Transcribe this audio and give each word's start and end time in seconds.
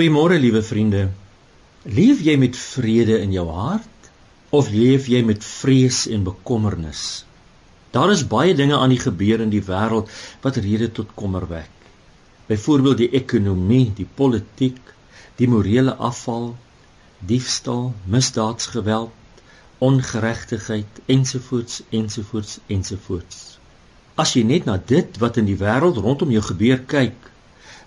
Goeiemôre 0.00 0.38
liewe 0.40 0.62
vriende. 0.64 1.00
Leef 1.84 2.22
jy 2.24 2.32
met 2.40 2.56
vrede 2.56 3.18
in 3.20 3.34
jou 3.34 3.42
hart 3.52 4.06
of 4.56 4.70
leef 4.72 5.10
jy 5.12 5.18
met 5.28 5.44
vrees 5.44 6.06
en 6.08 6.22
bekommernis? 6.24 7.02
Daar 7.92 8.08
is 8.14 8.22
baie 8.30 8.54
dinge 8.56 8.78
aan 8.80 8.94
die 8.94 9.02
gebeur 9.02 9.44
in 9.44 9.52
die 9.52 9.60
wêreld 9.66 10.08
wat 10.40 10.56
rede 10.64 10.88
tot 10.96 11.12
kommer 11.20 11.44
wek. 11.50 11.84
Byvoorbeeld 12.48 13.02
die 13.02 13.10
ekonomie, 13.20 13.92
die 13.98 14.08
politiek, 14.22 14.80
die 15.36 15.50
morele 15.52 15.92
afval, 16.08 16.54
diefstal, 17.20 17.90
misdaadsgeweld, 18.16 19.12
ongeregtigheid 19.84 21.02
ensovoorts 21.18 21.82
ensovoorts 22.00 22.56
ensovoorts. 22.78 23.44
As 24.16 24.32
jy 24.32 24.48
net 24.48 24.64
na 24.64 24.80
dit 24.80 25.20
wat 25.20 25.36
in 25.44 25.52
die 25.52 25.60
wêreld 25.60 26.00
rondom 26.00 26.32
jou 26.32 26.46
gebeur 26.54 26.88
kyk, 26.88 27.29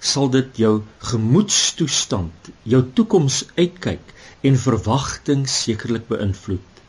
sal 0.04 0.30
dit 0.30 0.58
jou 0.60 0.74
gemoedstoestand, 1.10 2.50
jou 2.68 2.82
toekoms 2.98 3.44
uitkyk 3.56 4.14
en 4.44 4.60
verwagting 4.60 5.46
sekerlik 5.48 6.10
beïnvloed. 6.10 6.82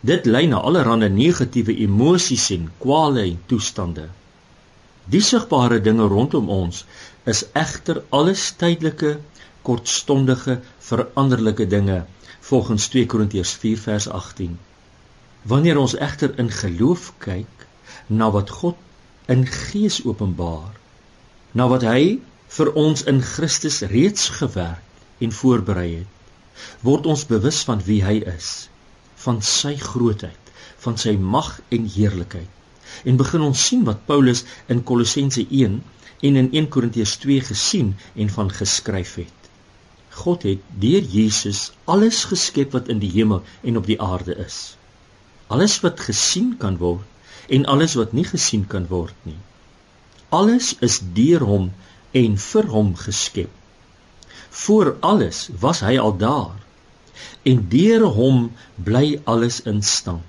Dit 0.00 0.28
lei 0.30 0.46
na 0.48 0.62
allerlei 0.64 1.10
negatiewe 1.12 1.74
emosies 1.84 2.46
en 2.56 2.70
kwale 2.80 3.26
en 3.26 3.40
toestande. 3.50 4.06
Die 5.12 5.20
sigbare 5.20 5.80
dinge 5.84 6.06
rondom 6.10 6.48
ons 6.50 6.84
is 7.32 7.44
egter 7.52 8.00
alles 8.18 8.48
tydelike, 8.60 9.16
kortstondige, 9.66 10.60
veranderlike 10.88 11.66
dinge 11.66 12.04
volgens 12.48 12.88
2 12.88 13.06
Korintiërs 13.10 13.52
4 13.62 13.82
vers 13.84 14.08
18. 14.08 14.56
Wanneer 15.50 15.78
ons 15.82 15.96
egter 16.08 16.32
in 16.42 16.50
geloof 16.50 17.12
kyk 17.22 17.66
na 18.06 18.30
wat 18.30 18.50
God 18.62 18.80
in 19.26 19.44
gees 19.46 20.00
openbaar, 20.06 20.72
na 21.52 21.66
wat 21.68 21.82
hy 21.86 22.18
vir 22.48 22.72
ons 22.78 23.02
in 23.10 23.22
Christus 23.22 23.80
reeds 23.90 24.28
gewerk 24.38 24.82
en 25.24 25.32
voorberei 25.32 25.88
het, 25.94 26.12
word 26.86 27.06
ons 27.06 27.26
bewus 27.28 27.62
van 27.68 27.82
wie 27.86 28.02
hy 28.04 28.20
is, 28.32 28.68
van 29.24 29.42
sy 29.42 29.74
grootheid, 29.80 30.52
van 30.84 30.96
sy 31.00 31.16
mag 31.36 31.56
en 31.74 31.88
heerlikheid. 31.96 32.52
En 33.04 33.18
begin 33.20 33.44
ons 33.48 33.64
sien 33.68 33.82
wat 33.84 34.06
Paulus 34.08 34.44
in 34.72 34.84
Kolossense 34.86 35.42
1 35.50 35.80
en 36.28 36.38
in 36.42 36.52
1 36.52 36.68
Korintiërs 36.72 37.16
2 37.24 37.40
gesien 37.50 37.94
en 38.14 38.30
van 38.32 38.52
geskryf 38.52 39.16
het. 39.20 39.50
God 40.16 40.46
het 40.48 40.62
deur 40.80 41.04
Jesus 41.12 41.72
alles 41.84 42.24
geskep 42.30 42.72
wat 42.72 42.88
in 42.92 43.02
die 43.02 43.10
hemel 43.12 43.42
en 43.62 43.76
op 43.76 43.88
die 43.90 43.98
aarde 44.00 44.36
is. 44.46 44.76
Alles 45.52 45.76
wat 45.84 46.00
gesien 46.00 46.54
kan 46.62 46.78
word 46.80 47.52
en 47.52 47.66
alles 47.70 47.94
wat 48.00 48.14
nie 48.16 48.24
gesien 48.24 48.64
kan 48.66 48.88
word 48.88 49.14
nie. 49.28 49.36
Alles 50.34 50.72
is 50.82 50.98
deur 51.14 51.44
hom 51.46 51.68
en 52.10 52.38
vir 52.38 52.68
hom 52.72 52.94
geskep. 52.96 53.50
Voor 54.50 54.96
alles 55.00 55.48
was 55.60 55.80
hy 55.80 55.98
al 55.98 56.16
daar. 56.16 56.58
En 57.42 57.66
deur 57.68 58.04
hom 58.18 58.52
bly 58.74 59.20
alles 59.24 59.62
in 59.62 59.82
stand. 59.82 60.22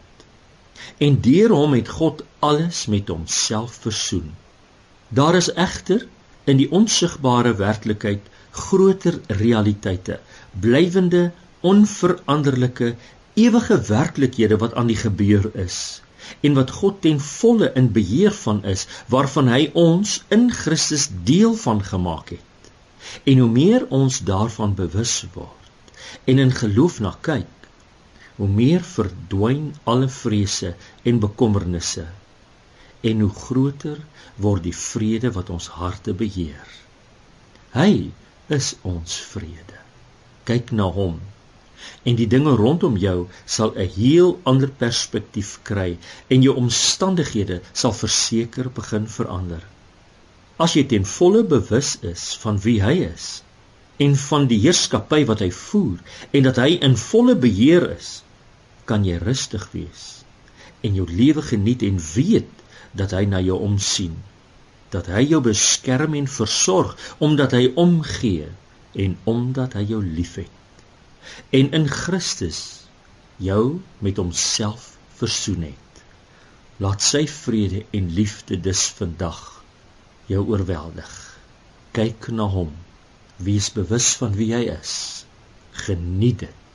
En 0.98 1.20
deur 1.22 1.54
hom 1.54 1.74
het 1.74 1.90
God 1.90 2.24
alles 2.40 2.86
met 2.86 3.08
homself 3.08 3.74
versoen. 3.88 4.34
Daar 5.10 5.36
is 5.36 5.52
egter 5.54 6.08
in 6.44 6.58
die 6.58 6.72
onsigbare 6.72 7.56
werklikheid 7.56 8.24
groter 8.52 9.20
realiteite, 9.28 10.20
blywende, 10.60 11.32
onveranderlike, 11.60 12.96
ewige 13.34 13.82
werklikhede 13.82 14.58
wat 14.58 14.74
aan 14.74 14.88
die 14.88 15.00
gebeur 15.00 15.52
is 15.54 16.02
en 16.42 16.58
wat 16.58 16.72
God 16.80 17.02
ten 17.02 17.20
volle 17.24 17.72
in 17.82 17.92
beheer 17.92 18.34
van 18.44 18.64
is 18.64 18.88
waarvan 19.14 19.52
hy 19.52 19.70
ons 19.74 20.22
in 20.34 20.50
Christus 20.52 21.08
deel 21.30 21.56
van 21.56 21.84
gemaak 21.84 22.34
het. 22.36 22.72
En 23.24 23.38
hoe 23.44 23.50
meer 23.50 23.88
ons 23.90 24.20
daarvan 24.28 24.76
bewus 24.76 25.20
word 25.34 25.56
en 26.26 26.40
in 26.40 26.52
geloof 26.52 27.00
na 27.04 27.14
kyk, 27.22 27.70
hoe 28.38 28.48
meer 28.48 28.84
verdwyn 28.84 29.72
alle 29.84 30.10
vrese 30.10 30.74
en 31.04 31.20
bekommernisse 31.24 32.06
en 33.08 33.24
hoe 33.24 33.34
groter 33.34 34.00
word 34.36 34.66
die 34.68 34.76
vrede 34.76 35.32
wat 35.36 35.50
ons 35.54 35.70
harte 35.80 36.14
beheer. 36.18 36.68
Hy 37.74 38.12
is 38.54 38.74
ons 38.88 39.18
vrede. 39.32 39.82
Kyk 40.48 40.72
na 40.72 40.88
hom 40.94 41.20
en 42.04 42.16
die 42.20 42.28
dinge 42.28 42.54
rondom 42.60 42.98
jou 43.02 43.28
sal 43.46 43.74
'n 43.76 43.90
heel 43.96 44.40
ander 44.52 44.70
perspektief 44.84 45.60
kry 45.70 45.98
en 46.28 46.46
jou 46.46 46.56
omstandighede 46.56 47.62
sal 47.74 47.94
verseker 47.94 48.70
begin 48.80 49.08
verander. 49.08 49.64
As 50.58 50.74
jy 50.74 50.84
ten 50.84 51.06
volle 51.06 51.44
bewus 51.44 51.98
is 52.02 52.38
van 52.44 52.62
wie 52.66 52.82
hy 52.82 52.96
is 53.14 53.44
en 53.98 54.16
van 54.16 54.48
die 54.48 54.60
heerskappy 54.60 55.26
wat 55.26 55.40
hy 55.40 55.52
voer 55.52 56.00
en 56.32 56.44
dat 56.44 56.58
hy 56.58 56.78
in 56.82 56.98
volle 56.98 57.36
beheer 57.36 57.90
is, 57.98 58.22
kan 58.86 59.06
jy 59.06 59.18
rustig 59.18 59.68
wees 59.74 60.24
en 60.82 60.96
jou 60.96 61.06
lewe 61.10 61.42
geniet 61.42 61.84
en 61.84 62.00
weet 62.16 62.66
dat 62.94 63.12
hy 63.12 63.26
na 63.26 63.40
jou 63.42 63.60
omsien 63.60 64.16
dat 64.94 65.10
hy 65.12 65.24
jou 65.28 65.42
beskerm 65.44 66.16
en 66.16 66.30
versorg 66.32 66.96
omdat 67.24 67.56
hy 67.58 67.66
omgee 67.76 68.48
en 69.04 69.18
omdat 69.28 69.76
hy 69.78 69.84
jou 69.90 70.00
liefhet 70.04 70.54
en 71.50 71.72
in 71.72 71.88
Christus 71.88 72.62
jou 73.38 73.80
met 74.00 74.18
homself 74.18 74.98
versoen 75.20 75.62
het. 75.62 76.04
Laat 76.78 77.02
sy 77.02 77.24
vrede 77.28 77.86
en 77.92 78.10
liefde 78.14 78.60
dus 78.60 78.86
vandag 79.00 79.42
jou 80.30 80.44
oorweldig. 80.48 81.14
Kyk 81.98 82.30
na 82.30 82.46
hom. 82.52 82.74
Wees 83.42 83.72
bewus 83.74 84.14
van 84.20 84.36
wie 84.38 84.52
hy 84.54 84.68
is. 84.74 84.94
Geniet 85.88 86.46
dit. 86.46 86.67